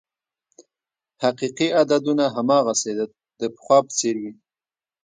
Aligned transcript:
حقیقي 1.23 1.67
عددونه 1.81 2.25
هماغسې 2.35 2.91
د 3.39 3.41
پخوا 3.55 3.77
په 3.85 3.91
څېر 3.99 4.15
وې. 4.21 4.31